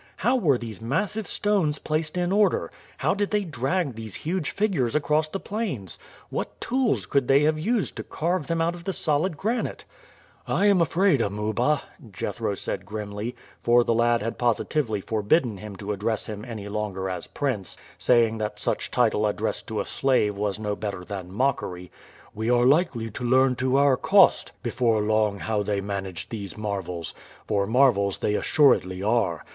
[0.17, 2.71] "How were these massive stones placed in order?
[2.97, 5.99] How did they drag these huge figures across the plains?
[6.31, 9.85] What tools could they have used to carve them out of the solid granite?"
[10.47, 15.91] "I am afraid, Amuba," Jethro said grimly, for the lad had positively forbidden him to
[15.93, 20.57] address him any longer as prince, saying that such title addressed to a slave was
[20.57, 21.91] no better than mockery,
[22.33, 27.13] "we are likely to learn to our cost before long how they manage these marvels,
[27.45, 29.45] for marvels they assuredly are.